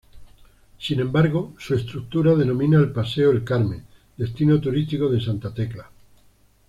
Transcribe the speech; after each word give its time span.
Sin 0.79 0.99
embargo, 0.99 1.53
su 1.59 1.75
estructura 1.75 2.31
domina 2.31 2.79
el 2.79 2.91
Paseo 2.91 3.29
El 3.29 3.43
Carmen, 3.43 3.83
destino 4.17 4.59
turístico 4.59 5.07
de 5.09 5.21
Santa 5.21 5.53
Tecla. 5.53 5.91